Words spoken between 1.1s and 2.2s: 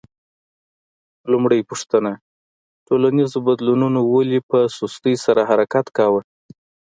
لومړۍ پوښتنه: